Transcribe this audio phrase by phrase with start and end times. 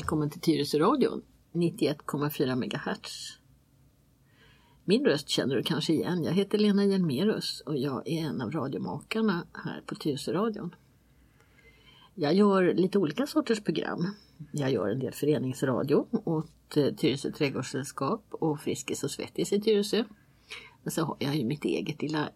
[0.00, 1.22] Välkommen till Tyresöradion
[1.52, 3.38] 91,4 MHz.
[4.84, 6.24] Min röst känner du kanske igen.
[6.24, 10.74] Jag heter Lena Hjelmerus och jag är en av radiomakarna här på Tyresöradion.
[12.14, 14.14] Jag gör lite olika sorters program.
[14.52, 20.04] Jag gör en del föreningsradio åt eh, Tyresö trädgårdssällskap och Friskis och Svettis i Tyresö.
[20.82, 22.28] Men så har jag ju mitt eget lilla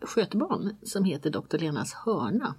[0.00, 1.58] skötebarn som heter Dr.
[1.58, 2.54] Lenas hörna.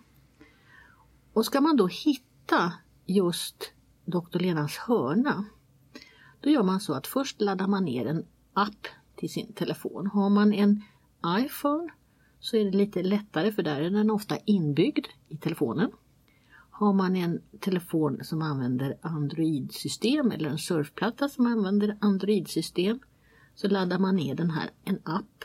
[1.35, 2.73] Och ska man då hitta
[3.07, 3.73] just
[4.05, 4.39] Dr.
[4.39, 5.45] Lenas hörna,
[6.41, 8.87] då gör man så att först laddar man ner en app
[9.17, 10.07] till sin telefon.
[10.07, 10.83] Har man en
[11.27, 11.89] iPhone
[12.41, 15.91] så är det lite lättare för där är den ofta inbyggd i telefonen.
[16.71, 22.99] Har man en telefon som använder Android-system eller en surfplatta som använder Android-system
[23.55, 25.45] så laddar man ner den här, en app.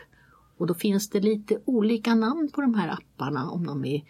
[0.57, 4.03] Och då finns det lite olika namn på de här apparna om de är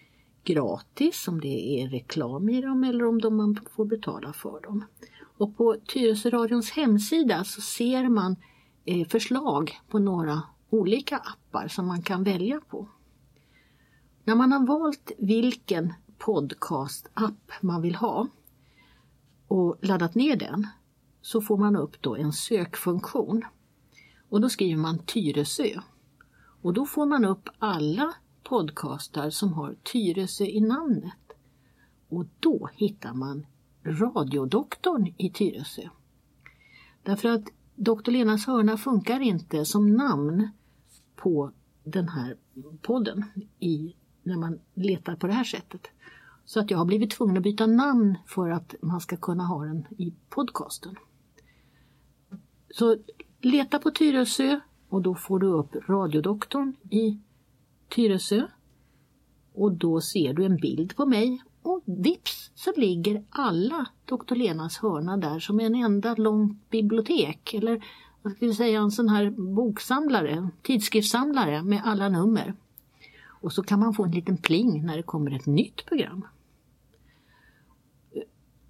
[0.44, 4.86] gratis, om det är reklam i dem eller om de man får betala för dem.
[5.38, 8.36] Och på Tyresöradions hemsida så ser man
[8.86, 12.88] eh, förslag på några olika appar som man kan välja på.
[14.24, 18.28] När man har valt vilken podcast-app man vill ha
[19.48, 20.68] och laddat ner den
[21.22, 23.46] så får man upp då en sökfunktion.
[24.30, 25.82] Och då skriver man Tyresö.
[26.62, 28.14] Och då får man upp alla
[28.44, 31.34] podcastar som har Tyresö i namnet.
[32.10, 33.46] Och då hittar man
[33.84, 35.90] Radiodoktorn i Tyresö.
[37.04, 37.44] Därför att
[37.76, 40.50] Doktor Lenas hörna funkar inte som namn
[41.16, 41.52] på
[41.84, 42.38] den här
[42.82, 43.26] podden
[43.60, 45.88] i, när man letar på det här sättet.
[46.46, 49.66] Så att jag har blivit tvungen att byta namn för att man ska kunna ha
[49.66, 50.96] den i podcasten.
[52.70, 52.98] Så
[53.42, 54.60] leta på Tyresö
[54.90, 57.20] och då får du upp Radiodoktorn i
[57.90, 58.48] Tyresö.
[59.54, 64.78] Och då ser du en bild på mig och vips så ligger alla Doktor Lenas
[64.78, 67.86] hörna där som en enda långt bibliotek eller
[68.22, 72.54] vad ska vi säga en sån här boksamlare, tidskriftssamlare med alla nummer.
[73.42, 76.28] Och så kan man få en liten pling när det kommer ett nytt program.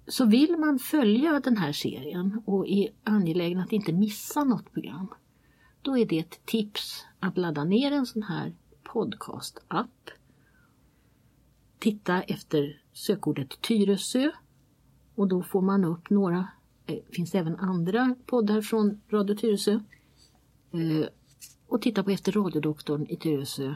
[0.06, 5.08] Så vill man följa den här serien och är angelägen att inte missa något program,
[5.82, 8.54] då är det ett tips att ladda ner en sån här
[8.92, 10.10] podcastapp.
[11.78, 14.30] Titta efter sökordet Tyresö
[15.14, 16.48] och då får man upp några,
[16.86, 19.72] eh, det finns även andra poddar från Radio Tyresö.
[20.72, 21.08] Eh,
[21.66, 23.74] och titta på efter radiodoktorn i Tyresö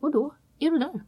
[0.00, 1.04] och då är du där.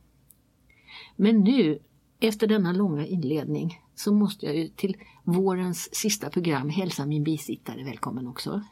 [1.17, 1.79] Men nu,
[2.21, 7.85] efter denna långa inledning, så måste jag ju till vårens sista program hälsa min bisittare
[7.85, 8.63] välkommen också.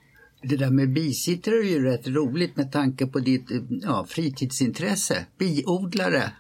[0.43, 5.27] Det där med bisittare är ju rätt roligt med tanke på ditt eh, ja, fritidsintresse,
[5.39, 6.33] biodlare.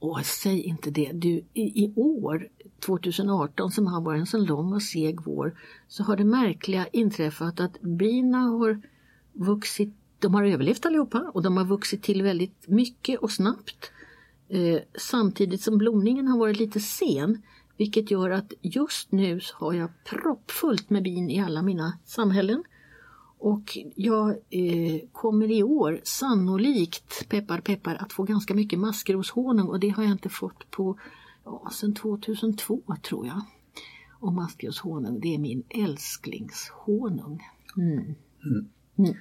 [0.00, 1.10] Åh, säg inte det.
[1.12, 2.48] Du, i, i, år,
[2.80, 5.54] 2018, som har varit en så lång och seg vår,
[5.88, 8.80] så har det märkliga inträffat att bina har
[9.32, 13.90] vuxit, de har överlevt allihopa och de har vuxit till väldigt mycket och snabbt.
[14.48, 17.42] Eh, samtidigt som blomningen har varit lite sen.
[17.76, 22.64] Vilket gör att just nu har jag proppfullt med bin i alla mina samhällen.
[23.38, 29.80] Och jag eh, kommer i år sannolikt, peppar peppar, att få ganska mycket maskroshonung och
[29.80, 30.98] det har jag inte fått på
[31.44, 33.40] ja, sedan 2002 tror jag.
[34.20, 37.42] Och maskroshonung, det är min älsklingshonung.
[37.76, 38.14] Mm.
[38.98, 39.16] Mm.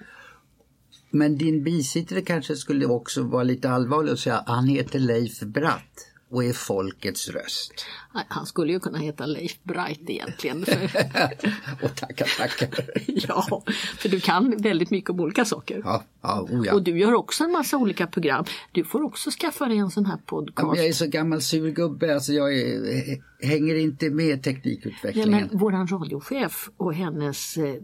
[1.09, 6.16] Men din bisittare kanske skulle också vara lite allvarlig och säga han heter Leif Bratt
[6.29, 7.85] och är folkets röst.
[8.27, 10.61] Han skulle ju kunna heta Leif Bright egentligen.
[11.81, 12.89] och tackar, tackar.
[13.07, 13.63] ja,
[13.97, 15.81] för du kan väldigt mycket om olika saker.
[15.83, 16.73] Ja, ja, oh ja.
[16.73, 18.45] Och du gör också en massa olika program.
[18.71, 20.75] Du får också skaffa dig en sån här podcast.
[20.75, 25.31] Ja, jag är så gammal surgubbe, alltså jag är, hänger inte med teknikutvecklingen.
[25.31, 27.75] Ja, men våran radiochef och hennes eh,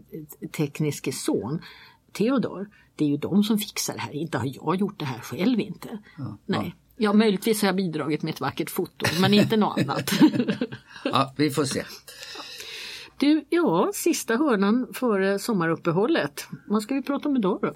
[0.56, 1.62] tekniske son
[2.12, 5.18] Theodor, det är ju de som fixar det här, inte har jag gjort det här
[5.18, 5.98] själv inte.
[6.18, 6.74] Ja, Nej.
[6.96, 10.10] Ja, möjligtvis har jag bidragit med ett vackert foto, men inte något annat.
[11.04, 11.82] ja, vi får se.
[13.18, 16.46] Du, ja, sista hörnan före sommaruppehållet.
[16.66, 17.74] Vad ska vi prata om idag då?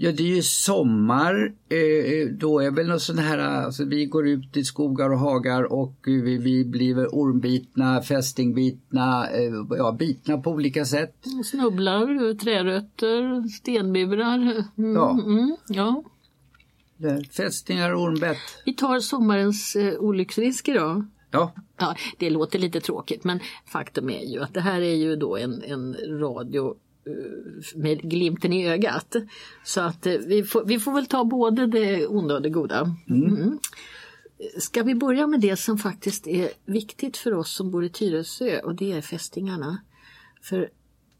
[0.00, 1.52] Ja, det är ju sommar.
[1.68, 5.72] Eh, då är väl något sånt här, alltså vi går ut i skogar och hagar
[5.72, 11.14] och vi, vi blir ormbitna, fästingbitna, eh, ja bitna på olika sätt.
[11.44, 14.64] Snubblar, trärötter, stenmurar.
[14.78, 15.10] Mm, Ja.
[15.10, 16.02] Mm, ja.
[17.36, 18.38] Fästingar och ormbett.
[18.64, 21.06] Vi tar sommarens eh, olycksrisk idag.
[21.30, 25.16] Ja, Ja, det låter lite tråkigt men faktum är ju att det här är ju
[25.16, 29.16] då en, en radio eh, med glimten i ögat.
[29.64, 32.96] Så att eh, vi får, vi får väl ta både det onda och det goda.
[33.10, 33.58] Mm.
[34.58, 38.60] Ska vi börja med det som faktiskt är viktigt för oss som bor i Tyresö
[38.60, 39.78] och det är fästingarna.
[40.42, 40.70] För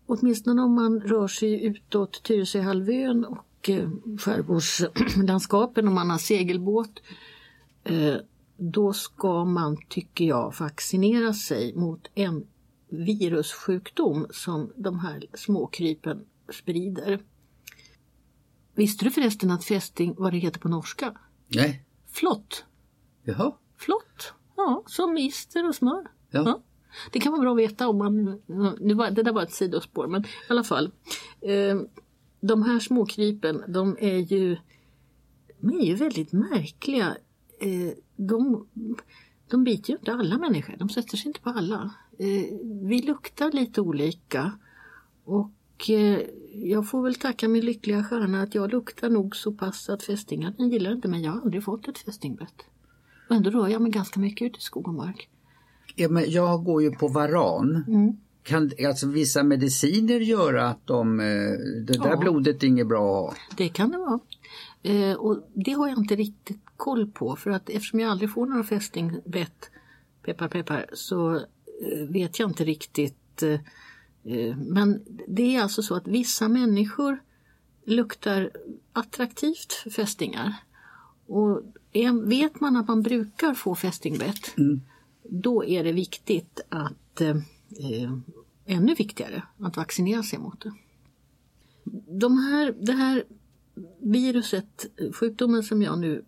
[0.06, 7.00] åtminstone om man rör sig utåt Tyresöhalvön och eh, skärgårdslandskapen om man har segelbåt
[7.84, 8.16] eh,
[8.56, 12.46] då ska man, tycker jag, vaccinera sig mot en
[12.88, 17.22] virussjukdom som de här småkrypen sprider.
[18.74, 21.18] Visste du förresten att fästing, vad det heter på norska?
[21.48, 22.64] nej, Flott.
[23.22, 24.32] jaha, Flott.
[24.56, 26.10] Ja, som ister och smör.
[26.30, 26.62] ja.
[27.12, 28.42] Det kan vara bra att veta om man...
[28.80, 30.92] Nu var, det där var ett sidospår men i alla fall.
[31.40, 31.80] Eh,
[32.40, 34.56] de här småkrypen de är ju,
[35.60, 37.16] de är ju väldigt märkliga.
[37.60, 38.66] Eh, de,
[39.48, 41.94] de biter ju inte alla människor, de sätter sig inte på alla.
[42.18, 44.52] Eh, vi luktar lite olika
[45.24, 46.20] och eh,
[46.52, 50.66] jag får väl tacka min lyckliga stjärna att jag luktar nog så pass att fästingarna
[50.66, 52.64] gillar inte men jag har aldrig fått ett fästingbett.
[53.30, 55.28] Ändå rör jag mig ganska mycket ute i skog och mark.
[55.96, 57.84] ja men jag går ju på varan.
[57.88, 58.16] Mm.
[58.48, 61.26] Kan alltså vissa mediciner göra att de, eh,
[61.86, 62.16] det där Ja.
[62.16, 63.42] blodet är inget bra att ha?
[63.56, 64.20] Det kan det vara.
[64.82, 68.46] Eh, och det har jag inte riktigt koll på för att eftersom jag aldrig får
[68.46, 69.70] några fästingbett,
[70.24, 71.42] peppar peppar, så eh,
[72.10, 73.42] vet jag inte riktigt.
[73.42, 73.52] Eh,
[74.34, 77.18] eh, men det är alltså så att vissa människor
[77.86, 78.50] luktar
[78.92, 80.54] attraktivt för fästingar.
[81.26, 81.62] Och
[81.92, 84.54] är, vet man att man brukar få fästingbett,
[85.22, 87.36] då är det viktigt att, eh,
[88.66, 90.72] ännu viktigare, att vaccinera sig mot det.
[92.20, 93.24] De här, det här
[94.02, 96.24] viruset, sjukdomen som jag nu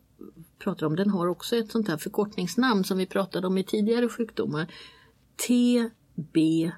[0.58, 4.08] pratar om, den har också ett sånt här förkortningsnamn som vi pratade om i tidigare
[4.08, 4.72] sjukdomar.
[5.46, 6.72] TBE.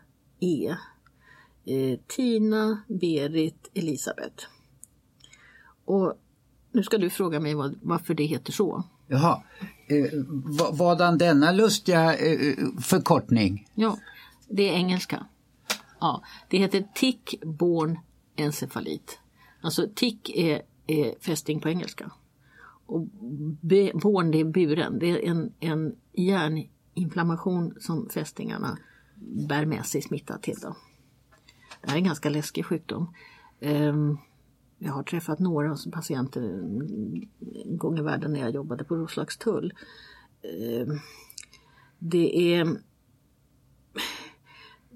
[1.64, 4.44] Eh, Tina, Berit, Elisabeth.
[5.84, 6.14] Och
[6.72, 8.84] nu ska du fråga mig vad, varför det heter så.
[9.06, 9.42] Jaha,
[9.88, 10.06] eh,
[10.58, 13.68] vad- vadan denna lustiga eh, förkortning?
[13.74, 13.98] Ja,
[14.52, 15.26] det är engelska.
[16.00, 17.98] Ja, det heter tick, born
[18.36, 19.18] encefalit.
[19.60, 22.12] Alltså tick är, är fästing på engelska.
[22.86, 23.06] Och
[23.60, 24.98] be, born det är buren.
[24.98, 28.78] Det är en, en hjärninflammation som fästingarna
[29.48, 30.56] bär med sig smitta till.
[30.62, 30.76] Då.
[31.80, 33.14] Det här är en ganska läskig sjukdom.
[33.60, 34.18] Ehm,
[34.78, 39.72] jag har träffat några patienter en gång i världen när jag jobbade på Roslagstull.
[40.42, 40.98] Ehm,
[41.98, 42.76] det är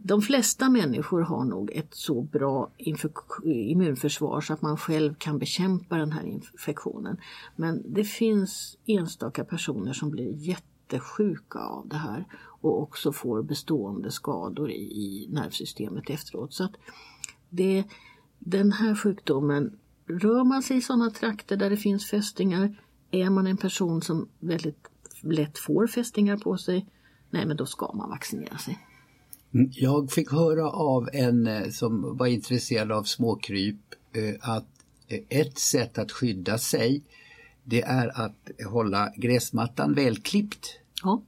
[0.06, 2.70] de flesta människor har nog ett så bra
[3.44, 7.16] immunförsvar så att man själv kan bekämpa den här infektionen.
[7.56, 12.24] Men det finns enstaka personer som blir jättesjuka av det här
[12.60, 16.54] och också får bestående skador i, i nervsystemet efteråt.
[16.54, 16.72] Så att
[17.48, 17.84] det,
[18.38, 23.46] den här sjukdomen, rör man sig i sådana trakter där det finns fästingar, är man
[23.46, 24.88] en person som väldigt
[25.20, 26.86] lätt får fästingar på sig,
[27.30, 28.78] nej men då ska man vaccinera sig.
[29.56, 33.76] Mm, Jag fick höra av en eh, som var intresserad av småkryp
[34.12, 34.66] eh, att
[35.08, 37.02] eh, ett sätt att skydda sig
[37.64, 40.78] det är att hålla gräsmattan välklippt.
[41.02, 41.22] Ja.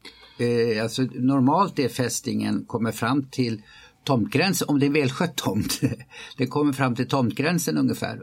[0.82, 3.62] Alltså normalt är fästingen kommer fram till
[4.04, 5.80] tomtgränsen, om det är välskött tomt.
[6.36, 8.22] Det kommer fram till tomtgränsen ungefär.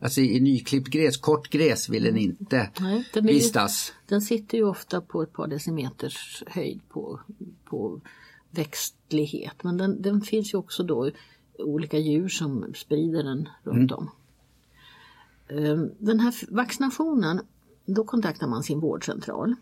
[0.00, 3.92] Alltså i nyklippt gräs, kort gräs vill den inte Nej, den, är ju, vistas.
[4.08, 7.20] den sitter ju ofta på ett par decimeters höjd på,
[7.64, 8.00] på
[8.50, 9.62] växtlighet.
[9.62, 11.10] Men den, den finns ju också då
[11.58, 14.10] olika djur som sprider den runt om.
[15.48, 17.40] Ehm, Den här vaccinationen,
[17.86, 19.54] då kontaktar man sin vårdcentral.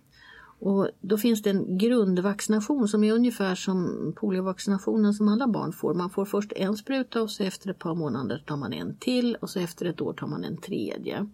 [0.60, 5.94] Och då finns det en grundvaccination som är ungefär som poliovaccinationen som alla barn får.
[5.94, 9.34] Man får först en spruta och så efter ett par månader tar man en till
[9.34, 11.28] och så efter ett år tar man en tredje.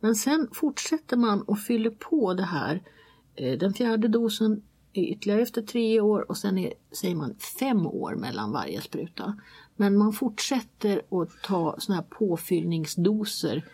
[0.00, 2.82] Men sen fortsätter man och fyller på det här.
[3.34, 4.62] Eh, Den fjärde dosen
[5.00, 9.38] ytterligare efter tre år och sen är, säger man fem år mellan varje spruta.
[9.76, 13.64] Men man fortsätter att ta såna här påfyllningsdoser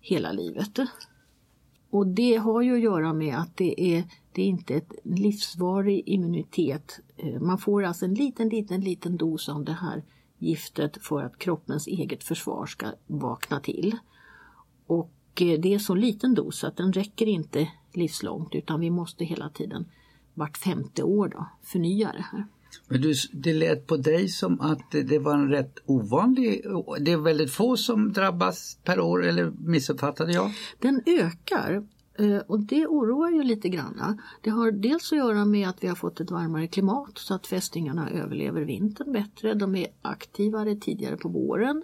[0.00, 0.78] hela livet.
[1.90, 6.02] Och det har ju att göra med att det är, det är inte ett livsvarig
[6.06, 7.00] immunitet.
[7.16, 10.02] Eh, man får alltså en liten, liten, liten dos av det här
[10.38, 13.96] giftet för att kroppens eget försvar ska vakna till.
[14.86, 19.24] Och eh, det är så liten dos att den räcker inte livslångt utan vi måste
[19.24, 19.86] hela tiden
[20.36, 22.46] vart femte år då förnya det här.
[22.88, 26.62] Men du, det lät på dig som att det- var en rätt ovanlig,
[27.00, 30.52] det är väldigt få som drabbas per år eller missuppfattade jag?
[30.78, 31.86] Den ökar
[32.18, 34.20] eh, och det oroar ju lite grann.
[34.42, 37.46] Det har dels att göra med att vi har fått ett varmare klimat så att
[37.46, 39.54] fästingarna överlever vintern bättre.
[39.54, 41.82] De är aktivare tidigare på våren.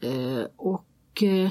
[0.00, 1.50] Eh, Och eh,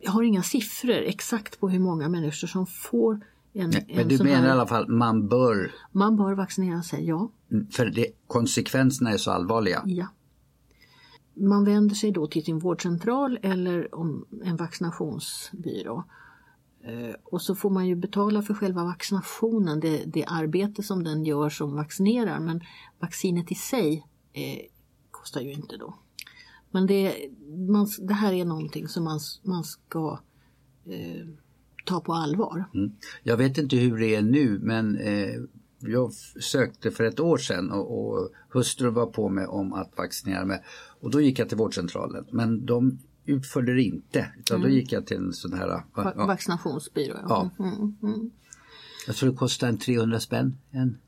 [0.00, 3.20] jag har inga siffror exakt på hur många människor som får
[3.54, 4.48] en, Nej, en Men du menar i här...
[4.50, 7.30] alla fall man bör, Man bör vaccinera sig, ja.
[7.72, 9.82] för det, konsekvenserna är så allvarliga.
[9.86, 10.06] Ja.
[11.36, 16.04] Man vänder sig då till sin vårdcentral eller om en vaccinationsbyrå.
[16.84, 21.24] Eh, Och så får man ju betala för själva vaccinationen, det, det arbete som den
[21.24, 22.40] gör som vaccinerar.
[22.40, 22.60] Men
[22.98, 24.66] vaccinet i sig eh,
[25.10, 25.94] kostar ju inte då.
[26.70, 27.14] Men det,
[27.68, 30.18] man, det här är någonting som man, man ska
[30.86, 31.26] eh,
[31.84, 32.64] ta på allvar.
[32.74, 32.92] Mm.
[33.22, 35.40] Jag vet inte hur det är nu men eh,
[35.78, 40.44] jag sökte för ett år sedan och, och hustrun var på mig om att vaccinera
[40.44, 40.62] mig.
[41.00, 44.26] Och då gick jag till vårdcentralen men de utförde det inte.
[44.38, 47.18] Utan då gick jag till en sån här, ja, Vaccinationsbyrå.
[47.28, 47.50] Ja.
[47.58, 48.30] Mm, mm.
[49.06, 50.58] jag tror det kostar en 300 spänn.
[50.70, 50.98] En,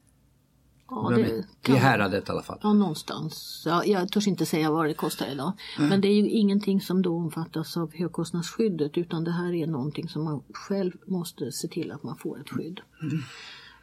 [0.89, 2.59] ja I det kan häradet i alla fall.
[2.63, 3.63] Ja, någonstans.
[3.67, 5.53] Ja, jag törs inte säga vad det kostar idag.
[5.79, 10.09] Men det är ju ingenting som då omfattas av högkostnadsskyddet utan det här är någonting
[10.09, 12.81] som man själv måste se till att man får ett skydd.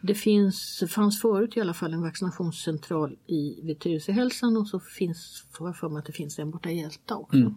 [0.02, 5.46] Det finns, fanns förut i alla fall en vaccinationscentral i, vid Tyresöhälsan och så finns,
[5.52, 7.54] får jag för mig att det finns en borta i Älta också.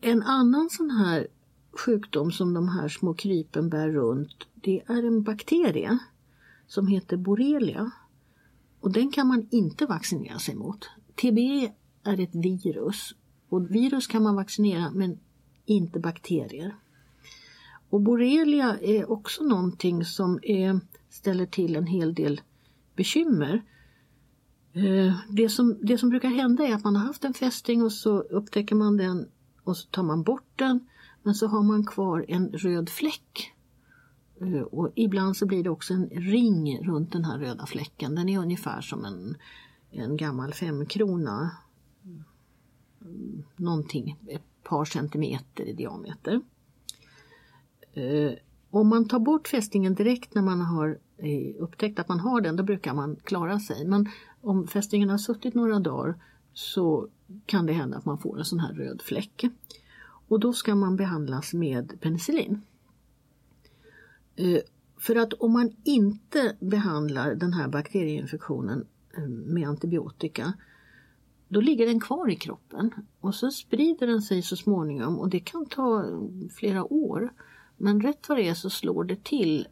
[0.00, 1.26] En annan sån här
[1.86, 5.98] sjukdom som de här små krypen bär runt det är en bakterie
[6.66, 7.90] som heter borrelia.
[8.80, 10.90] Och den kan man inte vaccinera sig mot.
[11.14, 13.14] TBE är ett virus
[13.48, 15.18] och virus kan man vaccinera men
[15.64, 16.74] inte bakterier.
[17.90, 20.80] Och borrelia är också någonting som är,
[21.10, 22.40] ställer till en hel del
[22.96, 23.62] bekymmer.
[24.72, 27.92] Eh, det som, det som brukar hända är att man har haft en fästing och
[27.92, 29.28] så upptäcker man den
[29.64, 30.88] och så tar man bort den
[31.22, 33.53] men så har man kvar en röd fläck
[34.40, 38.14] Eh, och ibland så blir det också en ring runt den här röda fläcken.
[38.14, 39.36] Den är ungefär som en,
[39.90, 41.50] en gammal femkrona.
[42.04, 42.24] Mm.
[43.56, 46.40] Någonting, ett par centimeter i diameter.
[47.92, 48.32] Eh,
[48.70, 52.56] om man tar bort fästingen direkt när man har eh, upptäckt att man har den,
[52.56, 53.86] då brukar man klara sig.
[53.86, 54.08] Men
[54.40, 56.14] om fästingen har suttit några dagar
[56.52, 57.08] så
[57.46, 59.44] kan det hända att man får en sån här röd fläck.
[60.28, 62.62] Och då ska man behandlas med penicillin.
[64.36, 64.60] Eh,
[64.98, 68.86] för att om man inte behandlar den här bakterieinfektionen
[69.16, 70.54] eh, med antibiotika
[71.48, 75.40] då ligger den kvar i kroppen och så sprider den sig så småningom och det
[75.40, 76.04] kan ta
[76.50, 77.32] flera år.
[77.76, 79.68] Men rätt vad det är så slår det till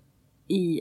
[0.48, 0.80] i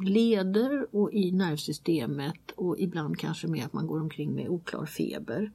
[0.00, 5.52] leder och i nervsystemet och ibland kanske med att man går omkring med oklar feber.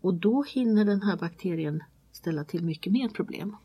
[0.00, 1.82] Och då hinner den här bakterien
[2.12, 3.56] ställa till mycket mer problem.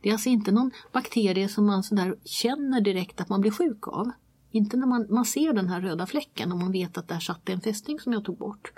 [0.00, 3.88] Det är alltså inte någon bakterie som man sådär känner direkt att man blir sjuk
[3.88, 4.10] av.
[4.50, 7.48] Inte när man, man ser den här röda fläcken och man vet att där satt
[7.48, 8.72] en fästing som jag tog bort.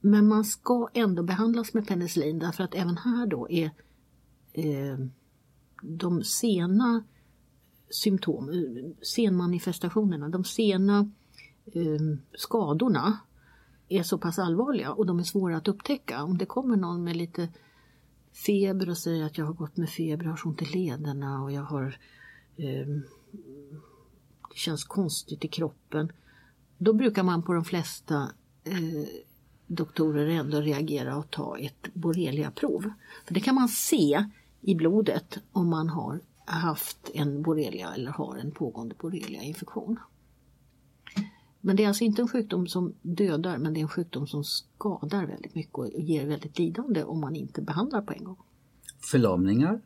[0.00, 3.70] Men man ska ändå behandlas med penicillin därför att även här då är
[4.52, 4.98] eh,
[5.82, 7.04] de sena
[7.90, 11.10] symptom, eh, senmanifestationerna, de sena
[11.66, 13.18] eh, skadorna
[13.88, 16.22] är så pass allvarliga och de är svåra att upptäcka.
[16.22, 17.48] Om det kommer någon med lite
[18.34, 21.42] feber och säger att jag har gått med feber, jag har så ont i lederna
[21.42, 21.98] och jag har
[22.56, 22.86] eh,
[24.50, 26.12] det känns konstigt i kroppen.
[26.78, 28.30] Då brukar man på de flesta
[28.64, 29.08] eh,
[29.66, 32.90] doktorer ändå reagera och ta ett borreliaprov.
[33.26, 34.24] För det kan man se
[34.60, 39.98] i blodet om man har haft en borrelia eller har en pågående borreliainfektion.
[41.66, 44.44] Men det är alltså inte en sjukdom som dödar men det är en sjukdom som
[44.44, 48.36] skadar väldigt mycket och ger väldigt lidande om man inte behandlar på en gång.
[49.10, 49.80] Förlamningar?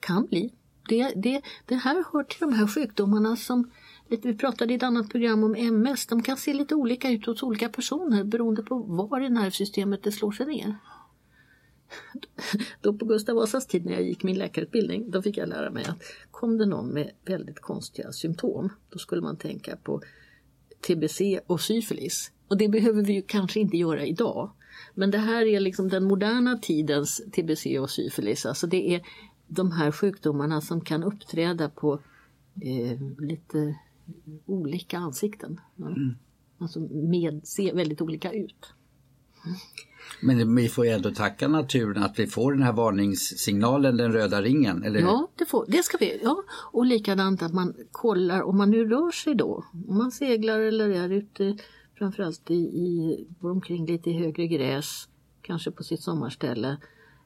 [0.00, 0.52] Kan bli.
[0.88, 3.70] Det, det, det här hör till de här sjukdomarna som
[4.08, 6.06] vi pratade i ett annat program om MS.
[6.06, 10.12] De kan se lite olika ut hos olika personer beroende på var i nervsystemet det
[10.12, 10.76] slår sig ner.
[12.80, 15.84] Då på Gustav Vasas tid när jag gick min läkarutbildning, då fick jag lära mig
[15.84, 20.02] att kom det någon med väldigt konstiga symptom, då skulle man tänka på
[20.86, 22.32] TBC och syfilis.
[22.48, 24.50] Och det behöver vi ju kanske inte göra idag.
[24.94, 28.46] Men det här är liksom den moderna tidens TBC och syfilis.
[28.46, 29.02] Alltså det är
[29.46, 32.00] de här sjukdomarna som kan uppträda på
[32.62, 33.78] eh, lite
[34.46, 35.60] olika ansikten.
[35.78, 36.14] Mm.
[36.58, 38.74] Alltså med, ser väldigt olika ut.
[40.20, 44.42] Men vi får ju ändå tacka naturen att vi får den här varningssignalen, den röda
[44.42, 44.82] ringen.
[44.84, 45.00] Eller?
[45.00, 46.20] Ja, det, får, det ska vi.
[46.22, 46.42] Ja.
[46.72, 49.64] Och likadant att man kollar om man nu rör sig då.
[49.88, 51.56] Om man seglar eller är ute
[51.98, 55.08] framförallt i, i, omkring lite i högre gräs,
[55.42, 56.76] kanske på sitt sommarställe.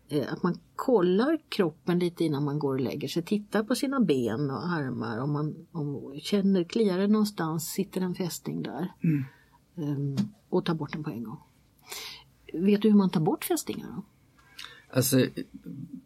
[0.08, 3.22] Eh, att man kollar kroppen lite innan man går och lägger sig.
[3.22, 5.18] Tittar på sina ben och armar.
[5.18, 8.92] Om man om, känner, kliar det någonstans, sitter en fästing där.
[9.04, 9.24] Mm.
[9.74, 10.16] Um,
[10.48, 11.38] och tar bort den på en gång.
[12.52, 13.86] Vet du hur man tar bort fästingar?
[13.96, 14.04] Då?
[14.92, 15.26] Alltså,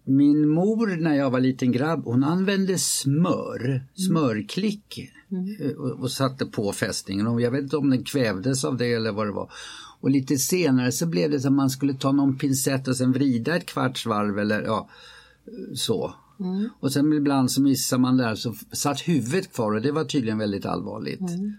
[0.04, 5.56] min mor när jag var liten grabb, hon använde smör, smörklick mm.
[5.60, 7.26] Eh, och, och, satte på fästingen.
[7.26, 9.52] Och jag vet inte om den kvävdes av det eller vad det var.
[10.00, 13.12] Och lite senare så blev det som att man skulle ta någon pincett och sen
[13.12, 14.88] vrida ett kvarts varv eller ja,
[15.74, 16.14] så.
[16.40, 16.68] Mm.
[16.80, 20.38] Och sen ibland så missar man där så satt huvudet kvar och det var tydligen
[20.38, 21.20] väldigt allvarligt.
[21.20, 21.52] Mm.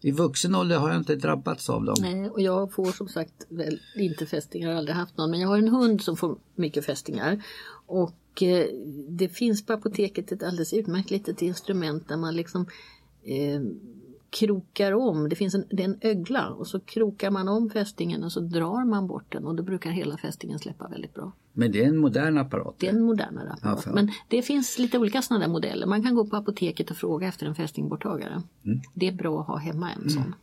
[0.00, 1.96] I vuxen ålder har jag inte drabbats av dem.
[2.00, 5.30] Nej, och jag får som sagt väl inte fästingar, aldrig haft någon.
[5.30, 7.44] Men jag har en hund som får mycket fästingar.
[7.86, 8.66] Och eh,
[9.08, 12.66] det finns på apoteket ett alldeles utmärkt litet instrument där man liksom
[13.22, 13.60] eh,
[14.30, 18.24] krokar om, det finns en, det är en ögla och så krokar man om fästingen
[18.24, 21.32] och så drar man bort den och då brukar hela fästingen släppa väldigt bra.
[21.52, 22.74] Men det är en modern apparat?
[22.78, 23.82] Det är en modernare apparat.
[23.86, 25.86] Ja, Men det finns lite olika sådana där modeller.
[25.86, 28.42] Man kan gå på apoteket och fråga efter en fästingborttagare.
[28.64, 28.80] Mm.
[28.94, 30.22] Det är bra att ha hemma en sån.
[30.22, 30.34] Mm.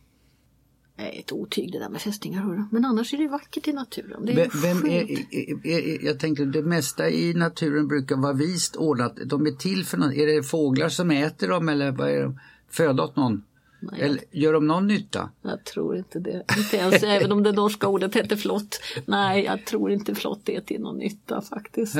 [0.96, 2.42] Ett otyg det där med fästingar.
[2.42, 2.64] Hörru.
[2.70, 4.26] Men annars är det vackert i naturen.
[4.26, 8.76] Det är Vem är, är, är, jag tänkte det mesta i naturen brukar vara vist
[8.76, 9.16] ordnat.
[9.26, 10.14] De är till för något.
[10.14, 12.40] Är det fåglar som äter dem eller vad är de?
[12.70, 13.42] Föda åt någon?
[13.80, 15.30] Nej, Eller gör de någon nytta?
[15.42, 16.44] Jag tror inte det.
[16.58, 18.80] Inte ens även om det norska ordet heter flott.
[19.06, 21.96] Nej, jag tror inte flott är till någon nytta faktiskt.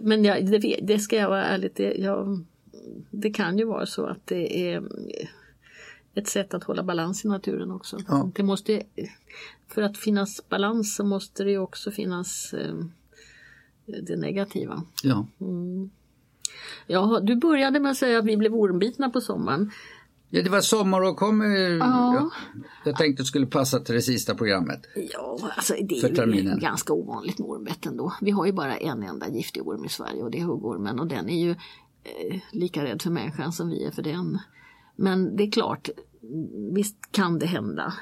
[0.00, 2.44] Men jag, det, det, ska jag vara ärlig det, jag,
[3.10, 4.82] det kan ju vara så att det är
[6.14, 7.98] ett sätt att hålla balans i naturen också.
[8.08, 8.30] Ja.
[8.34, 8.82] Det måste,
[9.68, 12.74] för att finnas balans så måste det också finnas eh,
[13.86, 14.82] det negativa.
[15.02, 15.26] Ja.
[15.40, 15.90] Mm.
[16.86, 19.70] Ja, du började med att säga att vi blev ormbitna på sommaren.
[20.30, 21.40] Ja, det var sommar och kom.
[21.40, 21.76] Ja.
[21.80, 22.30] Ja,
[22.84, 24.80] jag tänkte att det skulle passa till det sista programmet.
[25.12, 28.12] Ja, alltså det är ju ganska ovanligt med ormbett ändå.
[28.20, 31.06] Vi har ju bara en enda giftig orm i Sverige och det är huggormen och
[31.06, 34.38] den är ju eh, lika rädd för människan som vi är för den.
[34.96, 35.88] Men det är klart,
[36.74, 37.94] visst kan det hända.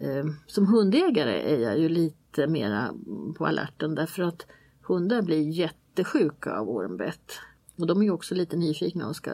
[0.00, 2.94] Eh, som hundägare är jag ju lite mera
[3.38, 4.46] på alerten därför att
[4.82, 7.32] hundar blir jättesjuka av ormbett.
[7.78, 9.30] Och de är ju också lite nyfikna och ska,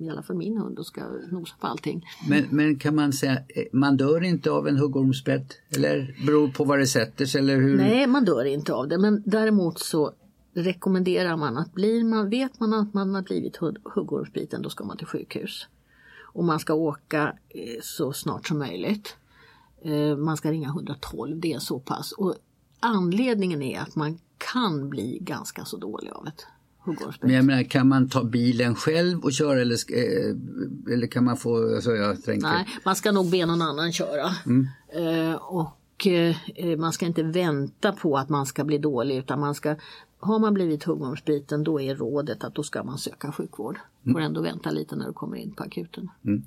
[0.00, 2.04] i alla fall min hund, och ska nosa på allting.
[2.28, 3.38] Men, men kan man säga,
[3.72, 5.54] man dör inte av en huggormsbett?
[5.76, 7.76] Eller beror på var det sätter sig eller hur?
[7.76, 8.98] Nej, man dör inte av det.
[8.98, 10.12] Men däremot så
[10.54, 14.96] rekommenderar man att blir man, vet man att man har blivit huggormsbiten då ska man
[14.96, 15.66] till sjukhus.
[16.20, 19.16] Och man ska åka eh, så snart som möjligt.
[19.82, 22.12] Eh, man ska ringa 112, det är så pass.
[22.12, 22.34] Och
[22.80, 24.18] anledningen är att man
[24.52, 26.32] kan bli ganska så dålig av det.
[27.20, 31.36] Men jag menar, kan man ta bilen själv och köra eller, eh, eller kan man
[31.36, 32.48] få, alltså jag tänker...
[32.48, 34.30] Nej, man ska nog be någon annan köra.
[34.46, 34.68] Mm.
[34.88, 39.54] Eh, och eh, man ska inte vänta på att man ska bli dålig utan man
[39.54, 39.76] ska,
[40.18, 43.78] har man blivit huggormsbiten då är rådet att då ska man söka sjukvård.
[44.04, 44.14] Mm.
[44.14, 46.08] Får ändå vänta lite när du kommer in på akuten.
[46.24, 46.42] Mm.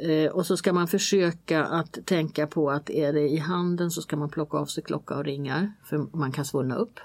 [0.00, 4.02] Eh, och så ska man försöka att tänka på att är det i handen så
[4.02, 7.00] ska man plocka av sig klocka och ringar för man kan svullna upp.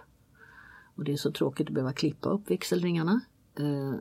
[0.95, 3.21] Och det är så tråkigt att behöva klippa upp vigselringarna.
[3.59, 3.95] Eh,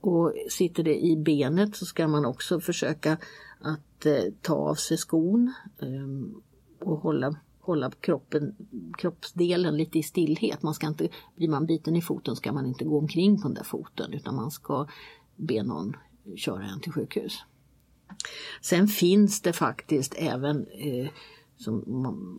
[0.00, 3.18] och sitter det i benet så ska man också försöka
[3.60, 8.56] att eh, ta av sig skon eh, och hålla, hålla kroppen,
[8.98, 10.62] kroppsdelen lite i stillhet.
[10.62, 13.54] Man ska inte, blir man biten i foten ska man inte gå omkring på den
[13.54, 14.86] där foten utan man ska
[15.36, 15.96] be någon
[16.36, 17.38] köra en till sjukhus.
[18.60, 21.08] Sen finns det faktiskt även eh,
[21.56, 21.82] som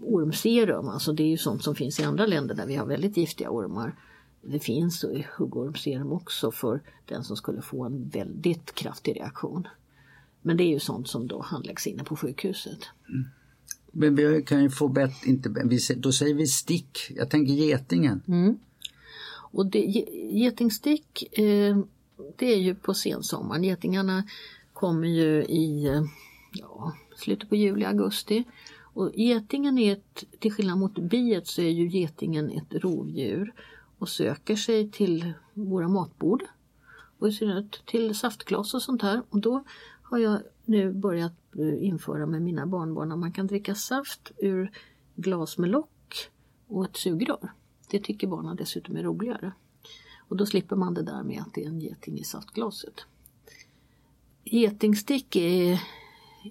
[0.03, 3.17] ormserum, alltså det är ju sånt som finns i andra länder där vi har väldigt
[3.17, 3.95] giftiga ormar.
[4.41, 5.05] Det finns
[5.37, 9.67] huggormserum också för den som skulle få en väldigt kraftig reaktion.
[10.41, 12.79] Men det är ju sånt som då handläggs inne på sjukhuset.
[13.09, 13.25] Mm.
[13.91, 15.49] Men vi kan ju få bättre, inte,
[15.95, 17.11] då säger vi stick.
[17.15, 18.21] Jag tänker getingen.
[18.27, 18.57] Mm.
[19.51, 19.79] Och det,
[20.31, 21.77] getingstick, eh,
[22.35, 23.63] det är ju på sensommaren.
[23.63, 24.23] Getingarna
[24.73, 25.89] kommer ju i
[26.53, 28.43] ja, slutet på juli, augusti.
[28.95, 33.53] Och getingen är ett, till skillnad mot biet så är ju getingen ett rovdjur
[33.97, 36.43] och söker sig till våra matbord
[37.19, 39.21] och i synnerhet till saftglas och sånt här.
[39.29, 39.63] Och då
[40.01, 44.71] har jag nu börjat eh, införa med mina barnbarn att man kan dricka saft ur
[45.15, 46.29] glas med lock
[46.67, 47.51] och ett sugrör.
[47.89, 49.51] Det tycker barnen dessutom är roligare.
[50.17, 53.05] Och då slipper man det där med att det är en geting i saftglaset.
[54.43, 55.81] Getingstick är,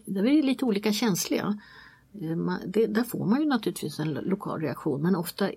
[0.05, 1.59] där är lite olika känsliga.
[2.21, 5.51] Eh, det, där får man ju naturligtvis en lokal reaktion men ofta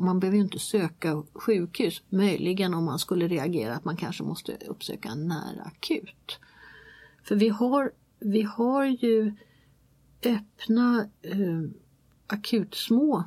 [0.00, 2.02] man behöver ju inte söka sjukhus.
[2.08, 6.38] Möjligen om man skulle reagera att man kanske måste uppsöka en nära akut.
[7.22, 9.32] För vi har, vi har ju
[10.24, 11.62] öppna eh,
[12.26, 13.24] akut små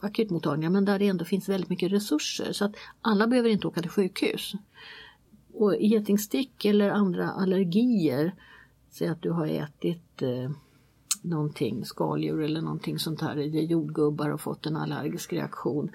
[0.00, 3.80] akutmottagningar men där det ändå finns väldigt mycket resurser så att alla behöver inte åka
[3.80, 4.52] till sjukhus.
[5.52, 8.34] Och getingstick eller andra allergier,
[8.90, 10.50] säg att du har ätit eh,
[11.24, 15.90] någonting, skaldjur eller någonting sånt här, eller jordgubbar och fått en allergisk reaktion,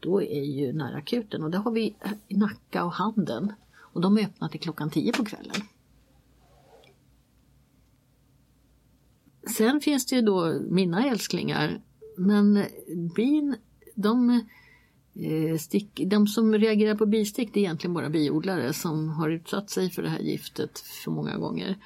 [0.00, 1.96] då är ju närakuten och det har vi
[2.28, 5.56] i Nacka och Handen och de är öppna till klockan 10 på kvällen.
[9.56, 11.80] Sen finns det ju då mina älsklingar,
[12.16, 12.64] men
[13.16, 13.56] bin,
[13.94, 14.30] de,
[15.14, 19.70] eh, stick, de som reagerar på bistick det är egentligen bara biodlare som har utsatt
[19.70, 21.76] sig för det här giftet för många gånger.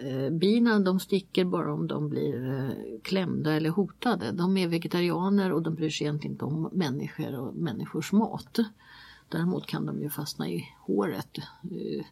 [0.00, 4.32] Eh, bina de sticker bara om de blir eh, klämda eller hotade.
[4.32, 8.58] De är vegetarianer och de bryr sig egentligen inte om människor och människors mat.
[9.28, 12.04] Däremot kan de ju fastna i håret eh,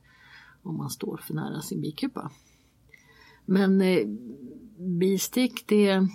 [0.62, 2.30] om man står för nära sin bikupa.
[3.44, 3.82] Men
[4.98, 6.08] bistick det,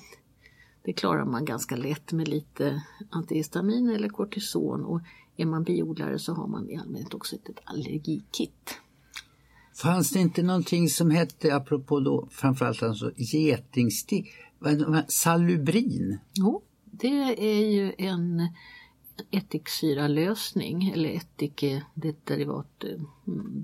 [0.84, 5.02] det klarar man ganska lätt med lite antihistamin eller kortison och
[5.38, 8.82] är man biodlare så har man i allmänhet också ett allergikit.
[9.76, 14.30] Fanns det inte någonting som hette, apropå då framförallt alltså getingstick,
[15.08, 16.20] salubrin?
[16.34, 18.50] Jo, det är ju en
[19.32, 23.02] ättiksyralösning eller ättike, det derivat eh,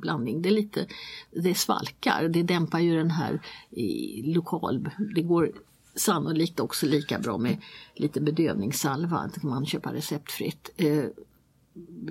[0.02, 0.42] blandning.
[0.42, 0.88] det är lite,
[1.32, 5.52] det svalkar, det dämpar ju den här i lokal, det går
[5.96, 7.58] sannolikt också lika bra med
[7.96, 10.70] lite bedövningssalva, det kan man köpa receptfritt.
[10.78, 11.04] Eh,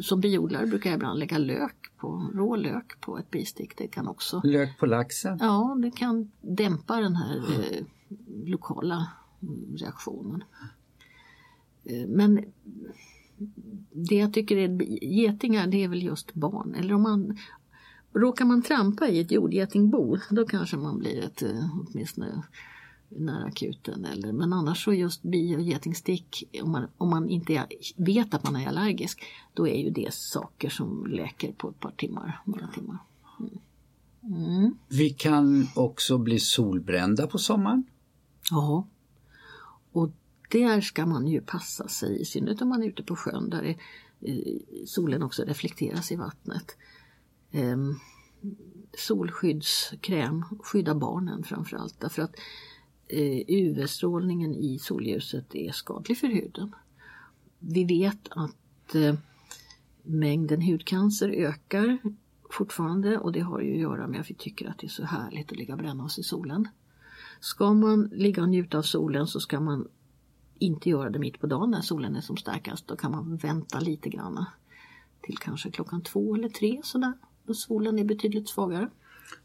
[0.01, 3.77] som biodlare brukar jag ibland lägga lök på, rå lök på ett bistick.
[3.77, 4.41] Det kan också...
[4.45, 5.39] Lök på laxen?
[5.41, 7.85] Ja, det kan dämpa den här eh,
[8.45, 9.09] lokala
[9.77, 10.45] reaktionen.
[11.85, 12.45] Eh, men
[13.93, 16.75] det jag tycker är getingar det är väl just barn.
[16.75, 17.39] Eller om man
[18.13, 22.43] råkar man trampa i ett jordgetingbo då kanske man blir ett eh, åtminstone
[23.09, 24.05] nära akuten.
[24.05, 27.67] Eller, men annars så just bi och getingstick, om man, om man inte
[27.97, 29.23] vet att man är allergisk,
[29.55, 32.99] då är ju det saker som läker på ett par timmar, några timmar.
[33.41, 33.59] Mm.
[34.45, 34.79] Mm.
[34.89, 37.85] Vi kan också bli solbrända på sommaren.
[38.51, 38.87] Ja.
[39.93, 40.11] Och
[40.51, 43.63] där ska man ju passa sig, i synnerhet om man är ute på sjön där
[43.63, 43.77] det,
[44.31, 46.77] eh, solen också reflekteras i vattnet.
[47.53, 48.01] Um,
[48.99, 52.35] solskyddskräm, skydda barnen framförallt därför att
[53.09, 56.75] Eh, UV-strålningen i solljuset är skadlig för huden.
[57.59, 59.15] Vi vet att eh,
[60.03, 61.99] mängden hudcancer ökar
[62.51, 65.05] fortfarande och det har ju att göra med att vi tycker att det är så
[65.05, 66.69] härligt att ligga och bränna oss i solen.
[67.41, 69.89] Ska man ligga och njuta av solen så ska man
[70.59, 72.87] inte göra det mitt på dagen när solen är som starkast.
[72.87, 74.45] Då kan man vänta lite grann
[75.21, 77.13] till kanske klockan två eller tre sådär
[77.47, 78.91] då solen är betydligt svagare.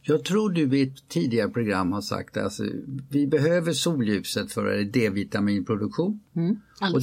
[0.01, 2.63] Jag tror du i ett tidigare program har sagt att alltså,
[3.09, 6.19] vi behöver solljuset för D-vitaminproduktion.
[6.35, 6.59] Mm,
[6.93, 7.01] och,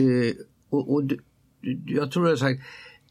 [0.00, 0.34] eh,
[0.70, 1.02] och, och,
[1.86, 2.62] jag tror du har sagt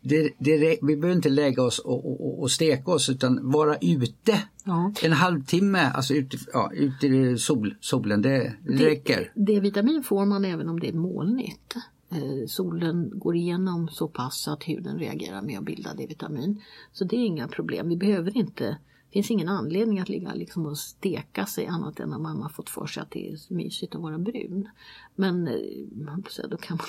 [0.02, 4.42] det, det, vi behöver inte lägga oss och, och, och, steka oss utan vara ute
[4.64, 4.94] ja.
[5.04, 9.32] en halvtimme, alltså ute, ja, ute i sol, solen, det, det räcker.
[9.36, 11.76] D-vitamin får man även om det är molnigt.
[12.12, 16.62] Eh, solen går igenom så pass att huden reagerar med att bilda D-vitamin.
[16.94, 17.90] Så det är inga problem.
[17.90, 18.78] Vi behöver inte,
[19.14, 22.70] finns ingen anledning att ligga liksom och steka sig annat än att man har fått
[22.70, 24.70] för sig att det är mysigt att vara brun.
[25.16, 26.88] Men eh, då kan man,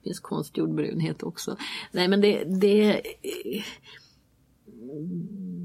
[0.00, 1.56] det finns konstgjord brunhet också.
[1.92, 3.02] Nej men det, det,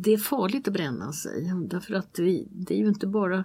[0.01, 3.43] det är farligt att bränna sig därför att vi, det är ju inte bara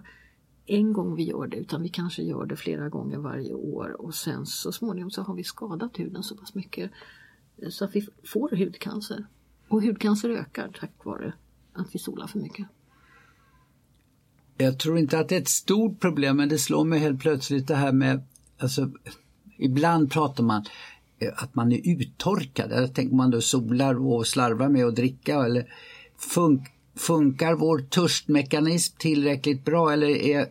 [0.66, 4.14] en gång vi gör det utan vi kanske gör det flera gånger varje år och
[4.14, 6.90] sen så småningom så har vi skadat huden så pass mycket
[7.68, 9.27] så att vi får hudcancer.
[9.68, 11.33] Och hudcancer ökar tack vare
[11.81, 12.66] att vi solar för mycket.
[14.57, 17.69] Jag tror inte att det är ett stort problem men det slår mig helt plötsligt
[17.69, 18.23] det här med,
[18.59, 18.90] alltså
[19.59, 20.64] ibland pratar man
[21.19, 22.71] eh, att man är uttorkad.
[22.71, 25.75] Jag tänker man då solar och slarvar med att dricka eller
[26.19, 26.64] fun
[26.97, 30.47] funkar vår törstmekanism tillräckligt bra eller är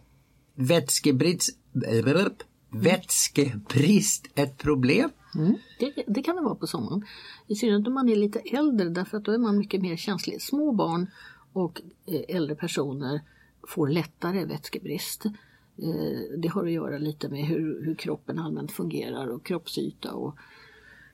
[0.55, 1.49] vätskebrist,
[1.87, 2.25] eh,
[2.69, 5.09] vätskebrist ett problem?
[5.35, 7.05] Mm, det, det, kan det vara på sommaren.
[7.47, 10.41] I synnerhet om man är lite äldre därför att då är man mycket mer känslig.
[10.41, 11.07] Små barn
[11.53, 13.21] och eh, äldre personer
[13.67, 15.25] får lättare vätskebrist.
[15.25, 20.35] Eh, det har att göra lite med hur, hur kroppen allmänt fungerar och kroppsyta och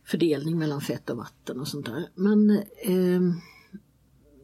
[0.04, 2.10] fördelning mellan fett och vatten och sånt där.
[2.16, 2.50] Men
[2.82, 3.22] eh,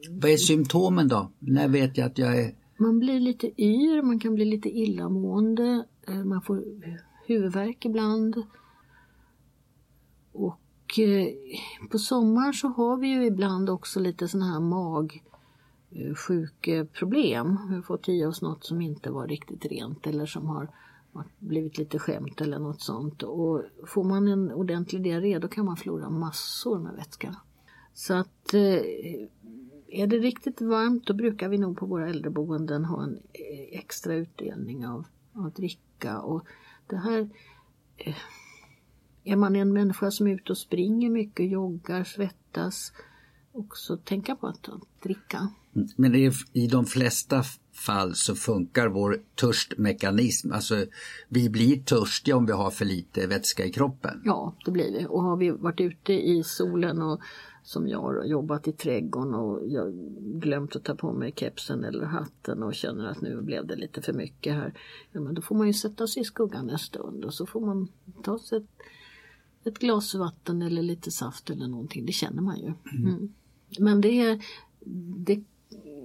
[0.10, 1.32] Vad är symptomen då?
[1.40, 5.86] När vet jag att jag är man blir lite yr, man kan bli lite illamående,
[6.08, 6.64] eh, man får
[7.28, 8.36] huvudvärk ibland.
[10.92, 11.34] Och eh,
[11.90, 17.58] på sommaren så har vi ju ibland också lite sådana här magsjukeproblem.
[17.70, 20.68] Vi har fått i oss något som inte var riktigt rent eller som har
[21.40, 23.24] blivit lite skämt eller något sånt.
[23.24, 27.36] Och får man en ordentlig diarré då kan man förlora massor med vätska.
[27.94, 28.82] Så att eh,
[29.88, 34.16] är det riktigt varmt då brukar vi nog på våra äldreboenden ha en eh, extra
[34.16, 36.20] utdelning av, av dricka.
[36.20, 36.46] Och
[36.88, 37.30] det här,
[39.24, 42.94] är man en människa som är ute och springer mycket, joggar, svettas,
[43.52, 44.70] också tänka på att
[45.04, 45.50] dricka.
[45.96, 50.52] Men är, i de flesta fall så funkar vår törstmekanism.
[50.52, 50.86] Alltså
[51.30, 54.22] vi blir törstiga om vi har för lite vätska i kroppen.
[54.26, 55.06] Ja, det blir vi.
[55.10, 57.22] Och har vi varit ute i solen och
[57.64, 59.94] som jag har jobbat i trädgården och jag
[60.42, 64.02] glömt att ta på mig kepsen eller hatten och känner att nu blev det lite
[64.02, 64.74] för mycket här.
[65.12, 67.62] Ja, men då får man ju sätta sig i skuggan en stund och så får
[67.62, 67.88] man
[68.24, 68.70] ta sig ett,
[69.66, 72.06] ett glas vatten eller lite saft eller någonting.
[72.06, 72.66] Det känner man ju.
[72.66, 73.06] Mm.
[73.06, 73.34] mm.
[73.80, 74.42] Men det är
[75.26, 75.44] det,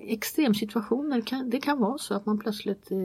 [0.01, 2.99] extremsituationer, kan, det kan vara så att man plötsligt eh,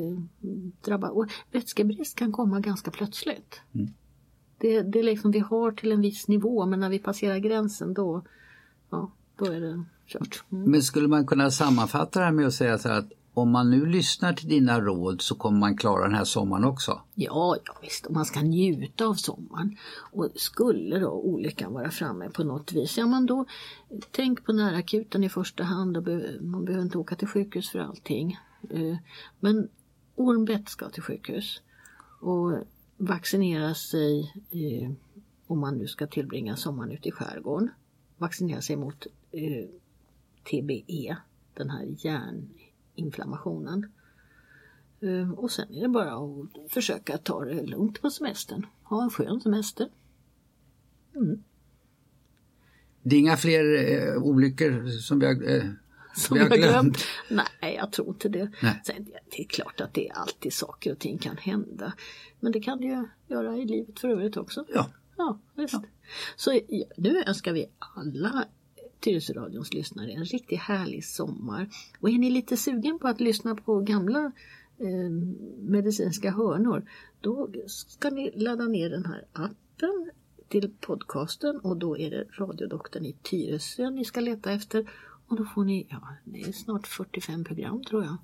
[0.82, 3.62] drabbar och vätskebrist kan komma ganska plötsligt.
[3.74, 3.88] Mm.
[4.58, 8.22] Det, det liksom vi har till en viss nivå men när vi passerar gränsen då,
[8.90, 10.44] ja, då är det kört.
[10.52, 10.72] Mm.
[10.72, 13.86] Men skulle man kunna sammanfatta det här med att säga så att om man nu
[13.86, 17.02] lyssnar till dina råd så kommer man klara den här sommaren också?
[17.16, 19.78] Ja, ja visst, och man ska njuta av sommaren.
[20.12, 23.46] Och skulle då olyckan vara framme på något vis, ja men då
[24.12, 25.98] tänk på närakuten i första hand.
[25.98, 26.04] Och
[26.42, 28.40] man behöver inte åka till sjukhus för allting.
[28.70, 28.98] Eh,
[29.40, 29.70] men
[30.16, 31.62] ormbett ska till sjukhus.
[32.22, 32.54] Och
[32.98, 34.92] vaccinera sig eh,
[35.48, 37.70] om man nu ska tillbringa sommaren ute i skärgården.
[38.18, 39.68] Vaccinera sig mot eh,
[40.44, 41.18] TBE,
[41.54, 42.50] den här järn
[45.02, 48.66] Eh, och sen är det bara att försöka ta det lugnt på semestern.
[48.84, 49.90] Ha en skön semester.
[51.16, 51.44] Mm.
[53.04, 55.64] Det är inga fler eh, olyckor som vi har eh,
[56.16, 56.72] som vi har glömt.
[56.72, 56.98] glömt.
[57.62, 58.52] Nej, jag tror inte det.
[58.86, 61.94] Sen, det är klart att det är alltid saker och ting kan hända.
[62.40, 64.66] Men det kan det ju göra i livet för övrigt också.
[64.74, 64.90] Ja.
[65.18, 65.74] Ja, visst.
[65.74, 65.84] Ja.
[66.36, 66.60] Så
[66.98, 68.46] nu önskar vi alla
[69.02, 71.70] Tyresöradions lyssnare en riktigt härlig sommar.
[72.00, 74.32] Och är ni lite sugen på att lyssna på gamla
[74.78, 75.10] eh,
[75.60, 76.90] medicinska hörnor
[77.22, 80.12] då ska ni ladda ner den här appen
[80.48, 84.90] till podcasten och då är det radiodoktorn i Tyresö ni ska leta efter
[85.28, 88.18] och då får ni, ja, det är snart 45 program tror jag.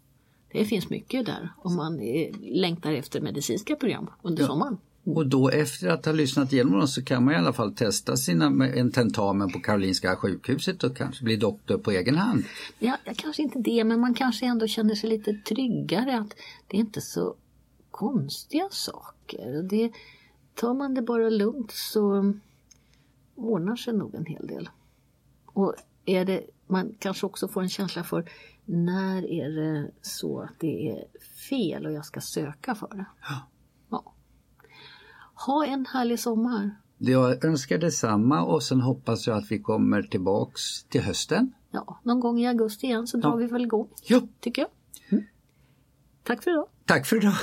[0.51, 1.97] Det finns mycket där om man
[2.41, 4.47] längtar efter medicinska program under ja.
[4.47, 4.77] sommaren.
[5.15, 8.17] Och då efter att ha lyssnat igenom dem så kan man i alla fall testa
[8.17, 12.43] sina, en tentamen på Karolinska sjukhuset och kanske bli doktor på egen hand.
[12.79, 16.35] Ja, kanske inte det men man kanske ändå känner sig lite tryggare att
[16.67, 17.35] det är inte så
[17.91, 19.63] konstiga saker.
[19.63, 19.91] Det,
[20.53, 22.33] tar man det bara lugnt så
[23.35, 24.69] ordnar sig nog en hel del.
[25.45, 28.29] Och är det, man kanske också får en känsla för
[28.65, 31.05] när är det så att det är
[31.49, 33.05] fel och jag ska söka för det.
[33.21, 33.47] Ja.
[35.45, 36.75] Ha en härlig sommar.
[36.97, 41.53] Jag önskar detsamma och sen hoppas jag att vi kommer tillbaks till hösten.
[41.71, 43.35] Ja, någon gång i augusti igen så drar ja.
[43.35, 43.87] vi väl igång.
[44.03, 44.21] Ja.
[44.39, 44.69] Tycker jag.
[45.09, 45.25] Mm.
[46.23, 46.67] Tack för idag.
[46.85, 47.33] Tack för idag.